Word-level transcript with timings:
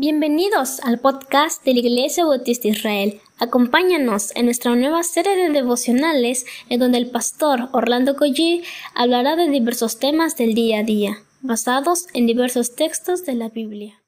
Bienvenidos 0.00 0.80
al 0.80 0.98
podcast 0.98 1.62
de 1.62 1.74
la 1.74 1.80
Iglesia 1.80 2.24
Bautista 2.24 2.68
Israel. 2.68 3.20
Acompáñanos 3.38 4.34
en 4.34 4.46
nuestra 4.46 4.74
nueva 4.74 5.02
serie 5.02 5.36
de 5.36 5.50
devocionales 5.50 6.46
en 6.70 6.80
donde 6.80 6.96
el 6.96 7.10
pastor 7.10 7.68
Orlando 7.72 8.16
Collie 8.16 8.62
hablará 8.94 9.36
de 9.36 9.50
diversos 9.50 9.98
temas 9.98 10.38
del 10.38 10.54
día 10.54 10.78
a 10.78 10.84
día, 10.84 11.18
basados 11.42 12.06
en 12.14 12.26
diversos 12.26 12.74
textos 12.76 13.26
de 13.26 13.34
la 13.34 13.50
Biblia. 13.50 14.02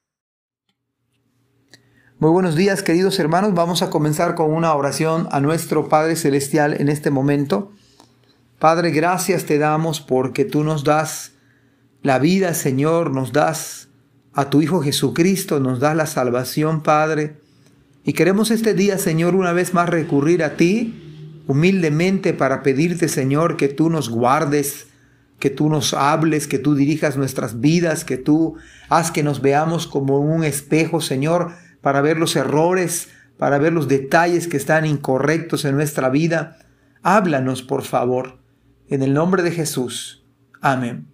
Muy 2.17 2.31
buenos 2.31 2.55
días 2.55 2.81
queridos 2.81 3.19
hermanos, 3.19 3.53
vamos 3.53 3.83
a 3.83 3.91
comenzar 3.91 4.33
con 4.33 4.51
una 4.51 4.73
oración 4.73 5.27
a 5.29 5.41
nuestro 5.41 5.89
Padre 5.89 6.15
Celestial 6.15 6.73
en 6.81 6.89
este 6.89 7.11
momento. 7.11 7.71
Padre, 8.57 8.89
gracias 8.89 9.45
te 9.45 9.59
damos 9.59 10.01
porque 10.01 10.43
tú 10.43 10.63
nos 10.63 10.83
das 10.83 11.33
la 12.01 12.17
vida, 12.17 12.55
Señor, 12.55 13.11
nos 13.11 13.31
das 13.31 13.89
a 14.33 14.49
tu 14.49 14.61
Hijo 14.61 14.81
Jesucristo, 14.81 15.59
nos 15.59 15.79
das 15.79 15.95
la 15.95 16.05
salvación, 16.05 16.81
Padre. 16.81 17.37
Y 18.03 18.13
queremos 18.13 18.51
este 18.51 18.73
día, 18.73 18.97
Señor, 18.97 19.35
una 19.35 19.53
vez 19.53 19.73
más 19.73 19.89
recurrir 19.89 20.43
a 20.43 20.55
ti 20.55 20.99
humildemente 21.47 22.33
para 22.33 22.63
pedirte, 22.63 23.07
Señor, 23.07 23.57
que 23.57 23.67
tú 23.67 23.89
nos 23.89 24.09
guardes, 24.09 24.87
que 25.39 25.49
tú 25.49 25.69
nos 25.69 25.93
hables, 25.93 26.47
que 26.47 26.57
tú 26.57 26.73
dirijas 26.73 27.17
nuestras 27.17 27.59
vidas, 27.59 28.05
que 28.05 28.17
tú 28.17 28.55
haz 28.89 29.11
que 29.11 29.23
nos 29.23 29.41
veamos 29.41 29.87
como 29.87 30.19
un 30.19 30.43
espejo, 30.43 31.01
Señor, 31.01 31.51
para 31.81 32.01
ver 32.01 32.17
los 32.17 32.35
errores, 32.35 33.09
para 33.37 33.57
ver 33.57 33.73
los 33.73 33.87
detalles 33.87 34.47
que 34.47 34.57
están 34.57 34.85
incorrectos 34.85 35.65
en 35.65 35.75
nuestra 35.75 36.09
vida. 36.09 36.57
Háblanos, 37.01 37.61
por 37.61 37.83
favor, 37.83 38.39
en 38.87 39.03
el 39.03 39.13
nombre 39.13 39.43
de 39.43 39.51
Jesús. 39.51 40.23
Amén 40.61 41.12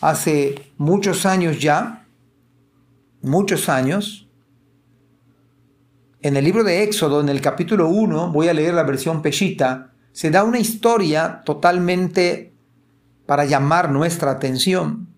hace 0.00 0.72
muchos 0.76 1.26
años 1.26 1.60
ya, 1.60 2.06
muchos 3.22 3.68
años, 3.68 4.28
en 6.20 6.36
el 6.36 6.44
libro 6.44 6.64
de 6.64 6.82
Éxodo, 6.82 7.20
en 7.20 7.28
el 7.28 7.40
capítulo 7.40 7.88
1, 7.88 8.32
voy 8.32 8.48
a 8.48 8.54
leer 8.54 8.74
la 8.74 8.82
versión 8.82 9.22
peshita, 9.22 9.92
se 10.12 10.30
da 10.30 10.42
una 10.42 10.58
historia 10.58 11.42
totalmente 11.44 12.52
para 13.26 13.44
llamar 13.44 13.90
nuestra 13.90 14.32
atención, 14.32 15.08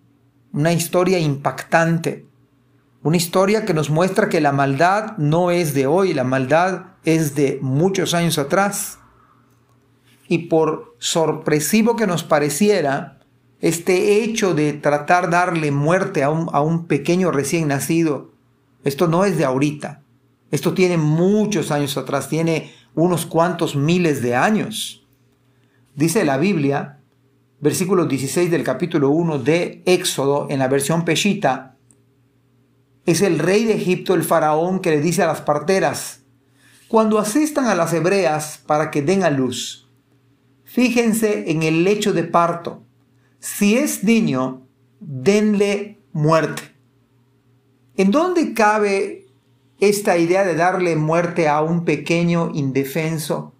una 0.53 0.73
historia 0.73 1.17
impactante, 1.17 2.27
una 3.03 3.17
historia 3.17 3.65
que 3.65 3.73
nos 3.73 3.89
muestra 3.89 4.29
que 4.29 4.41
la 4.41 4.51
maldad 4.51 5.17
no 5.17 5.49
es 5.49 5.73
de 5.73 5.87
hoy, 5.87 6.13
la 6.13 6.23
maldad 6.23 6.83
es 7.03 7.33
de 7.33 7.57
muchos 7.61 8.13
años 8.13 8.37
atrás. 8.37 8.99
Y 10.27 10.49
por 10.49 10.95
sorpresivo 10.99 11.95
que 11.95 12.05
nos 12.05 12.23
pareciera, 12.23 13.20
este 13.61 14.23
hecho 14.23 14.55
de 14.55 14.73
tratar 14.73 15.29
darle 15.29 15.71
muerte 15.71 16.23
a 16.23 16.31
un, 16.31 16.49
a 16.51 16.61
un 16.61 16.87
pequeño 16.87 17.31
recién 17.31 17.67
nacido, 17.67 18.31
esto 18.83 19.07
no 19.07 19.23
es 19.23 19.37
de 19.37 19.45
ahorita. 19.45 20.01
Esto 20.49 20.73
tiene 20.73 20.97
muchos 20.97 21.71
años 21.71 21.95
atrás, 21.95 22.27
tiene 22.27 22.73
unos 22.95 23.25
cuantos 23.25 23.75
miles 23.75 24.21
de 24.21 24.35
años. 24.35 25.05
Dice 25.95 26.25
la 26.25 26.37
Biblia, 26.37 26.99
versículo 27.59 28.05
16 28.05 28.49
del 28.49 28.63
capítulo 28.63 29.11
1 29.11 29.39
de 29.39 29.83
Éxodo, 29.85 30.47
en 30.49 30.59
la 30.59 30.67
versión 30.67 31.05
Peshita, 31.05 31.77
es 33.05 33.21
el 33.21 33.39
rey 33.39 33.65
de 33.65 33.75
Egipto, 33.75 34.15
el 34.15 34.23
faraón, 34.23 34.79
que 34.79 34.89
le 34.89 35.01
dice 35.01 35.21
a 35.23 35.27
las 35.27 35.41
parteras, 35.41 36.23
cuando 36.87 37.19
asistan 37.19 37.67
a 37.67 37.75
las 37.75 37.93
hebreas 37.93 38.59
para 38.65 38.91
que 38.91 39.01
den 39.01 39.23
a 39.23 39.29
luz, 39.29 39.87
fíjense 40.63 41.51
en 41.51 41.63
el 41.63 41.83
lecho 41.83 42.11
de 42.11 42.23
parto 42.23 42.83
si 43.41 43.75
es 43.75 44.03
niño, 44.03 44.67
denle 44.99 45.99
muerte. 46.13 46.61
¿En 47.97 48.11
dónde 48.11 48.53
cabe 48.53 49.25
esta 49.79 50.17
idea 50.19 50.45
de 50.45 50.53
darle 50.53 50.95
muerte 50.95 51.47
a 51.47 51.61
un 51.61 51.83
pequeño 51.83 52.51
indefenso? 52.53 53.55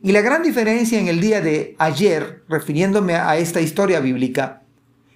Y 0.00 0.12
la 0.12 0.20
gran 0.20 0.44
diferencia 0.44 1.00
en 1.00 1.08
el 1.08 1.20
día 1.20 1.40
de 1.40 1.74
ayer, 1.78 2.44
refiriéndome 2.48 3.16
a 3.16 3.36
esta 3.36 3.60
historia 3.60 3.98
bíblica, 3.98 4.62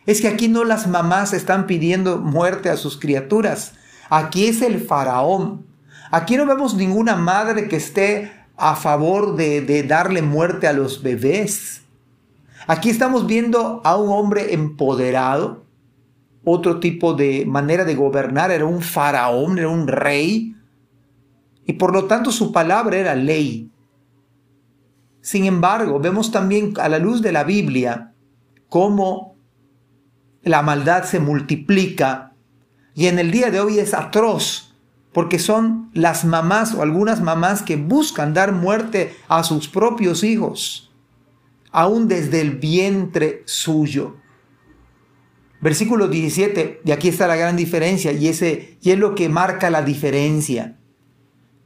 es 0.05 0.21
que 0.21 0.29
aquí 0.29 0.49
no 0.49 0.65
las 0.65 0.89
mamás 0.89 1.33
están 1.33 1.69
pidiendo 1.69 2.19
muerte 2.19 2.71
a 2.71 2.77
sus 2.77 2.99
criaturas. 2.99 3.75
Aquí 4.11 4.49
es 4.49 4.63
el 4.63 4.81
faraón. 4.81 5.65
Aquí 6.11 6.37
no 6.37 6.45
vemos 6.45 6.75
ninguna 6.75 7.15
madre 7.15 7.69
que 7.69 7.77
esté 7.77 8.33
a 8.57 8.75
favor 8.75 9.37
de, 9.37 9.61
de 9.61 9.85
darle 9.85 10.23
muerte 10.23 10.67
a 10.67 10.73
los 10.73 11.05
bebés. 11.05 11.83
Aquí 12.69 12.91
estamos 12.91 13.29
viendo 13.29 13.81
a 13.85 13.97
un 13.97 14.11
hombre 14.11 14.53
empoderado, 14.53 15.65
otro 16.43 16.81
tipo 16.81 17.15
de 17.15 17.47
manera 17.47 17.85
de 17.85 17.95
gobernar, 17.95 18.51
era 18.51 18.65
un 18.65 18.83
faraón, 18.83 19.59
era 19.59 19.69
un 19.69 19.87
rey, 19.87 20.57
y 21.65 21.75
por 21.75 21.93
lo 21.93 22.07
tanto 22.07 22.33
su 22.33 22.51
palabra 22.51 22.97
era 22.97 23.15
ley. 23.15 23.71
Sin 25.21 25.45
embargo, 25.45 26.01
vemos 26.01 26.33
también 26.33 26.75
a 26.79 26.89
la 26.89 26.99
luz 26.99 27.23
de 27.23 27.31
la 27.31 27.45
Biblia 27.45 28.15
cómo 28.69 29.37
la 30.43 30.63
maldad 30.63 31.05
se 31.05 31.21
multiplica 31.21 32.33
y 32.95 33.07
en 33.07 33.21
el 33.21 33.31
día 33.31 33.51
de 33.51 33.61
hoy 33.61 33.79
es 33.79 33.95
atroz, 33.95 34.75
porque 35.13 35.39
son 35.39 35.91
las 35.95 36.25
mamás 36.25 36.75
o 36.75 36.83
algunas 36.83 37.21
mamás 37.21 37.63
que 37.63 37.77
buscan 37.77 38.35
dar 38.35 38.53
muerte 38.53 39.15
a 39.29 39.45
sus 39.45 39.69
propios 39.69 40.25
hijos 40.25 40.86
aún 41.77 42.09
desde 42.09 42.41
el 42.41 42.53
vientre 42.53 43.43
suyo. 43.45 44.17
Versículo 45.61 46.09
17, 46.09 46.81
y 46.87 46.91
aquí 46.91 47.09
está 47.09 47.27
la 47.27 47.37
gran 47.37 47.55
diferencia, 47.55 48.13
y, 48.13 48.29
ese, 48.29 48.79
y 48.81 48.93
es 48.93 48.99
lo 48.99 49.15
que 49.15 49.29
marca 49.29 49.69
la 49.69 49.83
diferencia. 49.83 50.79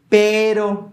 Pero, 0.08 0.92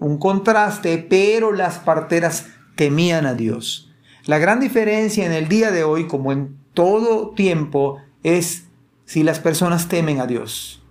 un 0.00 0.18
contraste, 0.18 0.98
pero 0.98 1.52
las 1.52 1.78
parteras 1.78 2.48
temían 2.74 3.24
a 3.24 3.34
Dios. 3.34 3.92
La 4.26 4.38
gran 4.38 4.58
diferencia 4.58 5.24
en 5.24 5.32
el 5.32 5.46
día 5.46 5.70
de 5.70 5.84
hoy, 5.84 6.08
como 6.08 6.32
en 6.32 6.58
todo 6.74 7.30
tiempo, 7.30 7.98
es 8.24 8.64
si 9.04 9.22
las 9.22 9.38
personas 9.38 9.86
temen 9.86 10.18
a 10.18 10.26
Dios. 10.26 10.82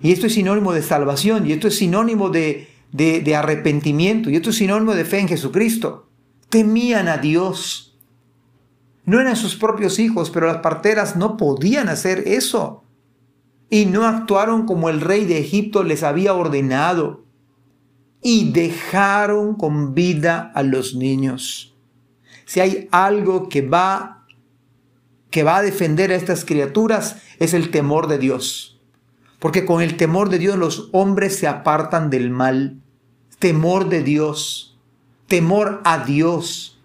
Y 0.00 0.10
esto 0.10 0.26
es 0.26 0.34
sinónimo 0.34 0.72
de 0.72 0.82
salvación, 0.82 1.46
y 1.46 1.52
esto 1.52 1.68
es 1.68 1.76
sinónimo 1.76 2.28
de, 2.30 2.66
de, 2.90 3.20
de 3.20 3.36
arrepentimiento, 3.36 4.30
y 4.30 4.34
esto 4.34 4.50
es 4.50 4.56
sinónimo 4.56 4.94
de 4.94 5.04
fe 5.04 5.20
en 5.20 5.28
Jesucristo 5.28 6.08
temían 6.52 7.08
a 7.08 7.16
Dios. 7.16 7.98
No 9.06 9.18
eran 9.20 9.36
sus 9.36 9.56
propios 9.56 9.98
hijos, 9.98 10.28
pero 10.28 10.46
las 10.46 10.58
parteras 10.58 11.16
no 11.16 11.38
podían 11.38 11.88
hacer 11.88 12.24
eso. 12.28 12.84
Y 13.70 13.86
no 13.86 14.04
actuaron 14.04 14.66
como 14.66 14.90
el 14.90 15.00
rey 15.00 15.24
de 15.24 15.38
Egipto 15.38 15.82
les 15.82 16.02
había 16.02 16.34
ordenado. 16.34 17.24
Y 18.20 18.52
dejaron 18.52 19.54
con 19.54 19.94
vida 19.94 20.52
a 20.54 20.62
los 20.62 20.94
niños. 20.94 21.74
Si 22.44 22.60
hay 22.60 22.86
algo 22.92 23.48
que 23.48 23.66
va 23.66 24.26
que 25.30 25.44
va 25.44 25.56
a 25.56 25.62
defender 25.62 26.12
a 26.12 26.16
estas 26.16 26.44
criaturas 26.44 27.22
es 27.38 27.54
el 27.54 27.70
temor 27.70 28.06
de 28.08 28.18
Dios. 28.18 28.78
Porque 29.38 29.64
con 29.64 29.80
el 29.80 29.96
temor 29.96 30.28
de 30.28 30.38
Dios 30.38 30.58
los 30.58 30.90
hombres 30.92 31.34
se 31.38 31.46
apartan 31.46 32.10
del 32.10 32.28
mal. 32.28 32.82
Temor 33.38 33.88
de 33.88 34.02
Dios 34.02 34.71
temor 35.32 35.80
a 35.84 36.04
Dios. 36.04 36.78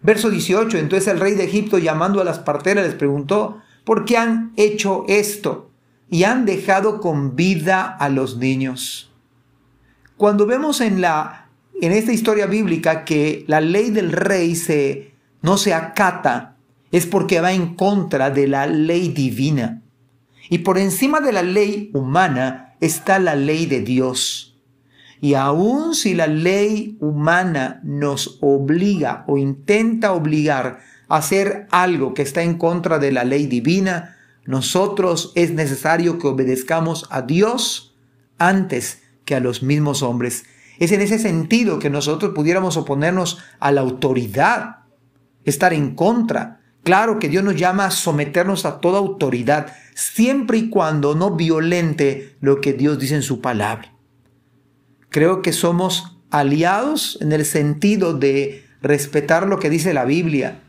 Verso 0.00 0.30
18, 0.30 0.78
entonces 0.78 1.06
el 1.06 1.20
rey 1.20 1.36
de 1.36 1.44
Egipto 1.44 1.78
llamando 1.78 2.20
a 2.20 2.24
las 2.24 2.40
parteras 2.40 2.84
les 2.84 2.96
preguntó, 2.96 3.62
¿por 3.84 4.04
qué 4.04 4.16
han 4.16 4.52
hecho 4.56 5.04
esto? 5.06 5.70
Y 6.10 6.24
han 6.24 6.44
dejado 6.44 7.00
con 7.00 7.36
vida 7.36 7.84
a 7.84 8.08
los 8.08 8.36
niños. 8.36 9.12
Cuando 10.16 10.44
vemos 10.44 10.80
en, 10.80 11.00
la, 11.00 11.50
en 11.80 11.92
esta 11.92 12.12
historia 12.12 12.46
bíblica 12.46 13.04
que 13.04 13.44
la 13.46 13.60
ley 13.60 13.90
del 13.90 14.10
rey 14.10 14.56
se, 14.56 15.14
no 15.40 15.56
se 15.56 15.72
acata, 15.72 16.56
es 16.90 17.06
porque 17.06 17.40
va 17.40 17.52
en 17.52 17.76
contra 17.76 18.30
de 18.30 18.48
la 18.48 18.66
ley 18.66 19.10
divina. 19.10 19.82
Y 20.50 20.58
por 20.58 20.78
encima 20.78 21.20
de 21.20 21.30
la 21.30 21.44
ley 21.44 21.92
humana 21.94 22.74
está 22.80 23.20
la 23.20 23.36
ley 23.36 23.66
de 23.66 23.82
Dios. 23.82 24.51
Y 25.22 25.34
aun 25.34 25.94
si 25.94 26.14
la 26.14 26.26
ley 26.26 26.96
humana 26.98 27.80
nos 27.84 28.38
obliga 28.40 29.24
o 29.28 29.38
intenta 29.38 30.14
obligar 30.14 30.80
a 31.08 31.18
hacer 31.18 31.68
algo 31.70 32.12
que 32.12 32.22
está 32.22 32.42
en 32.42 32.58
contra 32.58 32.98
de 32.98 33.12
la 33.12 33.22
ley 33.22 33.46
divina, 33.46 34.16
nosotros 34.46 35.30
es 35.36 35.52
necesario 35.52 36.18
que 36.18 36.26
obedezcamos 36.26 37.06
a 37.08 37.22
Dios 37.22 37.94
antes 38.36 39.00
que 39.24 39.36
a 39.36 39.40
los 39.40 39.62
mismos 39.62 40.02
hombres. 40.02 40.44
Es 40.80 40.90
en 40.90 41.00
ese 41.00 41.20
sentido 41.20 41.78
que 41.78 41.88
nosotros 41.88 42.32
pudiéramos 42.34 42.76
oponernos 42.76 43.38
a 43.60 43.70
la 43.70 43.82
autoridad, 43.82 44.78
estar 45.44 45.72
en 45.72 45.94
contra. 45.94 46.62
Claro 46.82 47.20
que 47.20 47.28
Dios 47.28 47.44
nos 47.44 47.54
llama 47.54 47.84
a 47.84 47.90
someternos 47.92 48.66
a 48.66 48.80
toda 48.80 48.98
autoridad, 48.98 49.72
siempre 49.94 50.58
y 50.58 50.68
cuando 50.68 51.14
no 51.14 51.36
violente 51.36 52.34
lo 52.40 52.60
que 52.60 52.72
Dios 52.72 52.98
dice 52.98 53.14
en 53.14 53.22
su 53.22 53.40
palabra. 53.40 53.91
Creo 55.12 55.42
que 55.42 55.52
somos 55.52 56.16
aliados 56.30 57.18
en 57.20 57.32
el 57.32 57.44
sentido 57.44 58.14
de 58.14 58.64
respetar 58.80 59.46
lo 59.46 59.58
que 59.58 59.68
dice 59.68 59.92
la 59.92 60.06
Biblia, 60.06 60.62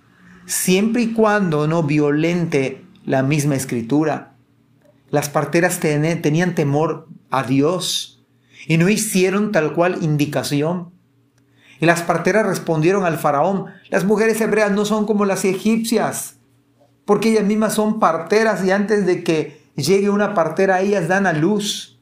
siempre 0.45 1.01
y 1.01 1.13
cuando 1.13 1.65
no 1.65 1.83
violente 1.83 2.85
la 3.05 3.23
misma 3.23 3.55
escritura. 3.55 4.35
Las 5.09 5.29
parteras 5.29 5.79
tenían 5.79 6.55
temor 6.55 7.07
a 7.29 7.43
Dios 7.43 8.21
y 8.67 8.77
no 8.77 8.89
hicieron 8.89 9.53
tal 9.53 9.71
cual 9.73 9.99
indicación. 10.01 10.91
Y 11.79 11.85
las 11.85 12.01
parteras 12.01 12.45
respondieron 12.45 13.05
al 13.05 13.17
faraón, 13.17 13.67
las 13.89 14.03
mujeres 14.03 14.41
hebreas 14.41 14.73
no 14.73 14.83
son 14.83 15.05
como 15.05 15.23
las 15.23 15.45
egipcias, 15.45 16.35
porque 17.05 17.31
ellas 17.31 17.45
mismas 17.45 17.75
son 17.75 17.99
parteras 17.99 18.65
y 18.65 18.71
antes 18.71 19.05
de 19.05 19.23
que 19.23 19.63
llegue 19.77 20.09
una 20.09 20.33
partera 20.33 20.81
ellas 20.81 21.07
dan 21.07 21.27
a 21.27 21.33
luz. 21.33 21.92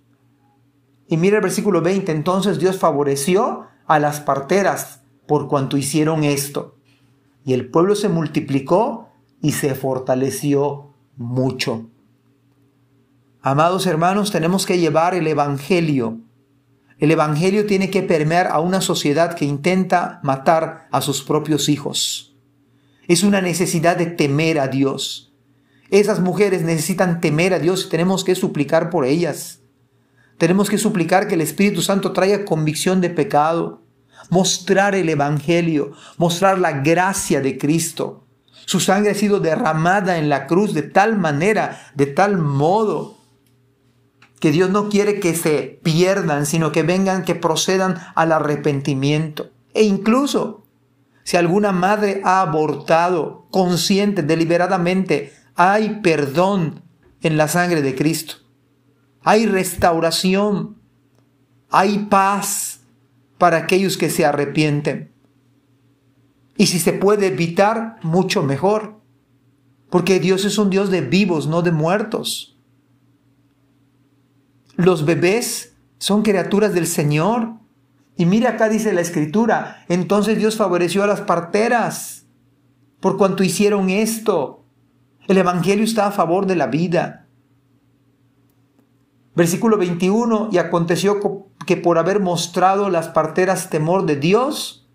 Y 1.12 1.18
mira 1.18 1.36
el 1.36 1.44
versículo 1.44 1.82
20, 1.82 2.10
entonces 2.14 2.58
Dios 2.58 2.80
favoreció 2.80 3.68
a 3.86 4.00
las 4.00 4.22
parteras 4.22 5.02
por 5.28 5.50
cuanto 5.50 5.76
hicieron 5.76 6.24
esto. 6.24 6.78
Y 7.44 7.52
el 7.52 7.70
pueblo 7.70 7.96
se 7.96 8.08
multiplicó 8.08 9.10
y 9.42 9.52
se 9.52 9.76
fortaleció 9.76 10.94
mucho. 11.18 11.90
Amados 13.42 13.88
hermanos, 13.88 14.32
tenemos 14.32 14.66
que 14.66 14.80
llevar 14.80 15.14
el 15.14 15.28
Evangelio. 15.28 16.22
El 16.98 17.12
Evangelio 17.12 17.66
tiene 17.66 17.90
que 17.90 18.04
permear 18.04 18.48
a 18.48 18.62
una 18.62 18.80
sociedad 18.80 19.36
que 19.36 19.44
intenta 19.44 20.22
matar 20.24 20.88
a 20.94 21.02
sus 21.02 21.24
propios 21.24 21.68
hijos. 21.68 22.38
Es 23.10 23.24
una 23.24 23.42
necesidad 23.42 23.98
de 23.98 24.06
temer 24.06 24.62
a 24.62 24.70
Dios. 24.70 25.34
Esas 25.90 26.22
mujeres 26.22 26.62
necesitan 26.62 27.20
temer 27.20 27.54
a 27.54 27.60
Dios 27.60 27.88
y 27.88 27.90
tenemos 27.90 28.24
que 28.24 28.34
suplicar 28.34 28.90
por 28.90 29.04
ellas. 29.04 29.61
Tenemos 30.42 30.72
que 30.72 30.80
suplicar 30.80 31.28
que 31.28 31.36
el 31.36 31.42
Espíritu 31.42 31.84
Santo 31.84 32.14
traiga 32.14 32.46
convicción 32.46 33.00
de 33.00 33.12
pecado, 33.12 33.84
mostrar 34.32 34.96
el 34.96 35.08
Evangelio, 35.08 35.92
mostrar 36.18 36.58
la 36.58 36.72
gracia 36.72 37.42
de 37.42 37.60
Cristo. 37.60 38.26
Su 38.66 38.80
sangre 38.80 39.12
ha 39.12 39.14
sido 39.14 39.40
derramada 39.40 40.18
en 40.18 40.30
la 40.30 40.48
cruz 40.48 40.74
de 40.74 40.82
tal 40.82 41.16
manera, 41.16 41.92
de 41.94 42.08
tal 42.08 42.40
modo, 42.40 43.20
que 44.40 44.52
Dios 44.52 44.72
no 44.72 44.90
quiere 44.90 45.20
que 45.20 45.36
se 45.36 45.80
pierdan, 45.84 46.48
sino 46.48 46.72
que 46.72 46.82
vengan, 46.82 47.24
que 47.24 47.36
procedan 47.36 48.00
al 48.16 48.32
arrepentimiento. 48.32 49.52
E 49.76 49.84
incluso, 49.84 50.66
si 51.24 51.38
alguna 51.38 51.72
madre 51.72 52.20
ha 52.24 52.42
abortado 52.42 53.46
consciente, 53.52 54.24
deliberadamente, 54.24 55.34
hay 55.54 56.00
perdón 56.02 56.82
en 57.22 57.38
la 57.38 57.48
sangre 57.48 57.84
de 57.84 57.94
Cristo. 57.94 58.41
Hay 59.24 59.46
restauración. 59.46 60.78
Hay 61.70 62.08
paz 62.10 62.82
para 63.38 63.58
aquellos 63.58 63.98
que 63.98 64.10
se 64.10 64.26
arrepienten. 64.26 65.12
Y 66.58 66.68
si 66.68 66.80
se 66.80 66.94
puede 66.94 67.28
evitar, 67.28 67.98
mucho 68.04 68.44
mejor. 68.44 69.00
Porque 69.90 70.20
Dios 70.20 70.46
es 70.46 70.58
un 70.58 70.70
Dios 70.70 70.92
de 70.92 71.02
vivos, 71.02 71.48
no 71.48 71.62
de 71.62 71.72
muertos. 71.72 72.58
Los 74.76 75.06
bebés 75.06 75.76
son 75.98 76.24
criaturas 76.24 76.74
del 76.74 76.88
Señor. 76.88 77.54
Y 78.18 78.26
mira 78.26 78.52
acá 78.52 78.70
dice 78.70 78.94
la 78.94 79.02
escritura, 79.02 79.86
entonces 79.90 80.38
Dios 80.38 80.56
favoreció 80.56 81.04
a 81.04 81.08
las 81.08 81.22
parteras 81.22 82.26
por 83.00 83.18
cuanto 83.18 83.44
hicieron 83.44 83.90
esto. 83.90 84.64
El 85.28 85.38
Evangelio 85.38 85.84
está 85.84 86.08
a 86.08 86.12
favor 86.12 86.46
de 86.46 86.56
la 86.56 86.68
vida. 86.68 87.28
Versículo 89.36 89.78
21, 89.78 90.50
y 90.52 90.58
aconteció 90.58 91.48
que 91.66 91.78
por 91.78 91.98
haber 91.98 92.20
mostrado 92.20 92.90
las 92.90 93.08
parteras 93.10 93.70
temor 93.70 94.06
de 94.06 94.18
Dios, 94.18 94.90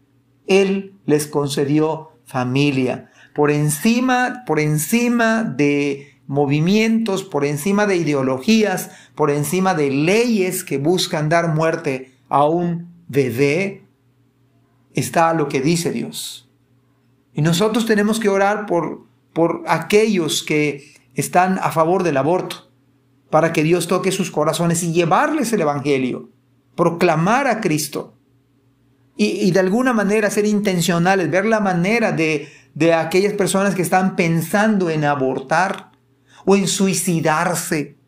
Él 0.47 0.95
les 1.07 1.27
concedió 1.27 2.11
familia. 2.25 3.11
Por 3.35 3.51
encima, 3.51 4.43
por 4.47 4.61
encima 4.61 5.43
de 5.43 6.21
movimientos, 6.27 7.25
por 7.25 7.45
encima 7.45 7.87
de 7.87 7.97
ideologías, 7.97 8.91
por 9.15 9.31
encima 9.31 9.75
de 9.75 9.91
leyes 9.91 10.65
que 10.65 10.79
buscan 10.79 11.29
dar 11.29 11.55
muerte 11.55 12.13
a 12.29 12.45
un 12.45 12.93
bebé, 13.09 13.85
está 14.93 15.33
lo 15.35 15.49
que 15.49 15.61
dice 15.61 15.93
Dios. 15.93 16.51
Y 17.33 17.43
nosotros 17.43 17.87
tenemos 17.87 18.19
que 18.19 18.29
orar 18.29 18.67
por, 18.67 19.07
por 19.33 19.63
aquellos 19.67 20.43
que 20.43 20.95
están 21.15 21.59
a 21.59 21.71
favor 21.71 22.03
del 22.03 22.17
aborto, 22.17 22.66
para 23.31 23.53
que 23.53 23.63
Dios 23.63 23.87
toque 23.87 24.13
sus 24.13 24.31
corazones 24.31 24.83
y 24.83 24.93
llevarles 24.93 25.53
el 25.53 25.63
Evangelio, 25.63 26.31
proclamar 26.75 27.47
a 27.47 27.61
Cristo. 27.61 28.15
Y, 29.19 29.51
de 29.51 29.61
alguna 29.61 29.95
manera 29.95 30.31
ser 30.31 30.45
intencionales, 30.45 31.31
ver 31.31 31.47
la 31.47 31.61
manera 31.61 32.13
de, 32.13 32.49
de 32.75 32.93
aquellas 32.93 33.33
personas 33.33 33.75
que 33.75 33.81
están 33.81 34.15
pensando 34.15 34.91
en 34.91 35.05
abortar, 35.05 35.91
o 36.47 36.57
en 36.57 36.67
suicidarse 36.67 37.99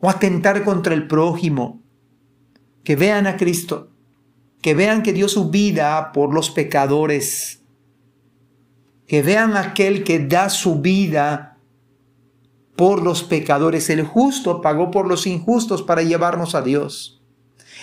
o 0.00 0.10
atentar 0.10 0.64
contra 0.64 0.92
el 0.92 1.06
prójimo. 1.06 1.80
Que 2.84 2.96
vean 2.96 3.26
a 3.26 3.36
Cristo, 3.36 3.90
que 4.60 4.74
vean 4.74 5.02
que 5.02 5.12
dio 5.12 5.28
su 5.28 5.50
vida 5.50 6.12
por 6.12 6.34
los 6.34 6.50
pecadores, 6.50 7.62
que 9.06 9.22
vean 9.22 9.56
a 9.56 9.60
aquel 9.60 10.04
que 10.04 10.18
da 10.18 10.50
su 10.50 10.80
vida 10.80 11.57
por 12.78 13.02
los 13.02 13.24
pecadores. 13.24 13.90
El 13.90 14.04
justo 14.04 14.62
pagó 14.62 14.92
por 14.92 15.08
los 15.08 15.26
injustos 15.26 15.82
para 15.82 16.04
llevarnos 16.04 16.54
a 16.54 16.62
Dios. 16.62 17.20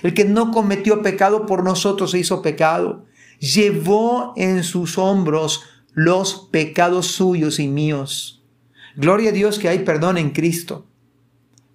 El 0.03 0.13
que 0.13 0.23
no 0.23 0.51
cometió 0.51 1.01
pecado 1.01 1.45
por 1.45 1.65
nosotros 1.65 2.11
se 2.11 2.19
hizo 2.19 2.41
pecado. 2.41 3.03
Llevó 3.39 4.31
en 4.37 4.63
sus 4.63 4.97
hombros 4.97 5.63
los 5.91 6.47
pecados 6.49 7.07
suyos 7.07 7.59
y 7.59 7.67
míos. 7.67 8.41
Gloria 8.95 9.31
a 9.31 9.33
Dios 9.33 9.59
que 9.59 9.67
hay 9.67 9.79
perdón 9.79 10.17
en 10.17 10.29
Cristo. 10.29 10.85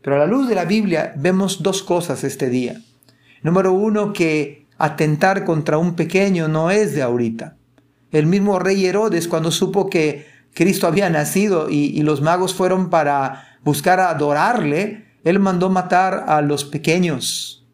Pero 0.00 0.17
a 0.17 0.20
la 0.20 0.26
luz 0.26 0.49
de 0.49 0.55
la 0.55 0.64
Biblia 0.64 1.12
vemos 1.14 1.62
dos 1.62 1.82
cosas 1.82 2.25
este 2.25 2.49
día. 2.49 2.81
Número 3.43 3.75
uno, 3.75 4.14
que 4.14 4.67
atentar 4.78 5.44
contra 5.44 5.76
un 5.76 5.94
pequeño 5.94 6.49
no 6.49 6.70
es 6.70 6.94
de 6.94 7.02
ahorita. 7.02 7.58
El 8.12 8.25
mismo 8.25 8.58
rey 8.58 8.87
Herodes, 8.87 9.28
cuando 9.28 9.50
supo 9.50 9.90
que 9.90 10.30
Cristo 10.55 10.87
había 10.87 11.11
nacido 11.11 11.69
y, 11.70 12.02
los 12.02 12.20
magos 12.20 12.55
fueron 12.55 12.91
para 12.91 13.58
buscar 13.62 14.00
adorarle, 14.00 15.06
él 15.25 15.38
mandó 15.38 15.70
matar 15.70 16.25
a 16.29 16.41
los 16.43 16.64
pequeños. 16.64 17.67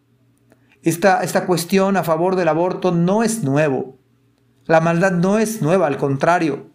Esta, 0.83 1.23
esta 1.23 1.47
cuestión 1.47 1.97
a 1.97 2.05
favor 2.05 2.37
del 2.37 2.49
aborto 2.49 2.93
no 2.93 3.23
es 3.23 3.43
nuevo. 3.43 3.97
La 4.67 4.81
maldad 4.81 5.13
no 5.13 5.39
es 5.39 5.63
nueva, 5.63 5.87
al 5.87 5.97
contrario. 5.97 6.67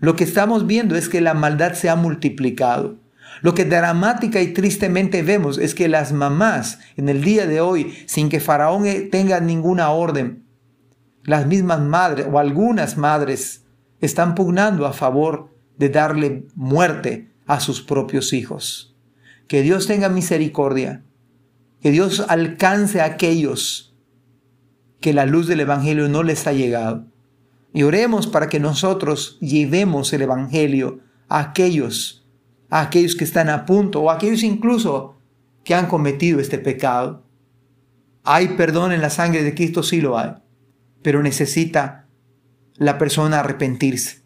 Lo 0.00 0.16
que 0.16 0.24
estamos 0.24 0.66
viendo 0.66 0.96
es 0.96 1.08
que 1.08 1.20
la 1.20 1.34
maldad 1.34 1.74
se 1.74 1.88
ha 1.88 1.96
multiplicado. 1.96 2.96
Lo 3.42 3.54
que 3.54 3.64
dramática 3.64 4.40
y 4.40 4.52
tristemente 4.52 5.22
vemos 5.22 5.58
es 5.58 5.74
que 5.74 5.88
las 5.88 6.12
mamás 6.12 6.78
en 6.96 7.08
el 7.08 7.22
día 7.22 7.46
de 7.46 7.60
hoy, 7.60 7.94
sin 8.06 8.28
que 8.28 8.40
Faraón 8.40 8.86
eh, 8.86 9.00
tenga 9.00 9.40
ninguna 9.40 9.90
orden, 9.90 10.44
las 11.24 11.46
mismas 11.46 11.80
madres 11.80 12.26
o 12.30 12.38
algunas 12.38 12.96
madres 12.96 13.64
están 14.00 14.34
pugnando 14.34 14.86
a 14.86 14.92
favor 14.92 15.53
de 15.76 15.88
darle 15.88 16.46
muerte 16.54 17.30
a 17.46 17.60
sus 17.60 17.82
propios 17.82 18.32
hijos. 18.32 18.94
Que 19.48 19.62
Dios 19.62 19.86
tenga 19.86 20.08
misericordia, 20.08 21.02
que 21.80 21.90
Dios 21.90 22.24
alcance 22.28 23.00
a 23.00 23.04
aquellos 23.04 23.94
que 25.00 25.12
la 25.12 25.26
luz 25.26 25.46
del 25.46 25.60
Evangelio 25.60 26.08
no 26.08 26.22
les 26.22 26.46
ha 26.46 26.52
llegado 26.52 27.06
y 27.74 27.82
oremos 27.82 28.28
para 28.28 28.48
que 28.48 28.60
nosotros 28.60 29.36
llevemos 29.40 30.12
el 30.12 30.22
Evangelio 30.22 31.00
a 31.28 31.40
aquellos, 31.40 32.24
a 32.70 32.80
aquellos 32.80 33.16
que 33.16 33.24
están 33.24 33.50
a 33.50 33.66
punto 33.66 34.00
o 34.00 34.10
a 34.10 34.14
aquellos 34.14 34.44
incluso 34.44 35.16
que 35.64 35.74
han 35.74 35.86
cometido 35.86 36.38
este 36.38 36.58
pecado. 36.58 37.24
Hay 38.22 38.48
perdón 38.56 38.92
en 38.92 39.02
la 39.02 39.10
sangre 39.10 39.42
de 39.42 39.54
Cristo, 39.54 39.82
sí 39.82 40.00
lo 40.00 40.16
hay, 40.16 40.34
pero 41.02 41.20
necesita 41.20 42.06
la 42.76 42.96
persona 42.96 43.40
arrepentirse, 43.40 44.22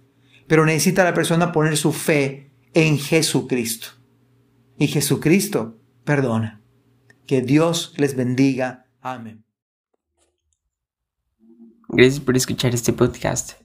pero 0.48 0.66
necesita 0.66 1.04
la 1.04 1.14
persona 1.14 1.52
poner 1.52 1.76
su 1.76 1.92
fe 1.92 2.52
en 2.74 2.98
Jesucristo. 2.98 3.90
Y 4.78 4.88
Jesucristo 4.88 5.78
perdona. 6.04 6.60
Que 7.26 7.42
Dios 7.42 7.92
les 7.98 8.16
bendiga. 8.16 8.86
Amén. 9.02 9.44
Gracias 11.88 12.20
por 12.20 12.34
escuchar 12.36 12.74
este 12.74 12.94
podcast. 12.94 13.60